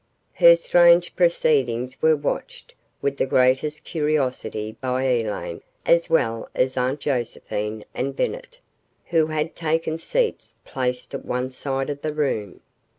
[0.33, 6.99] Her strange proceedings were watched with the greatest curiosity by Elaine as well as Aunt
[6.99, 8.57] Josephine and Bennett,
[9.05, 12.61] who had taken seats placed at one side of the room.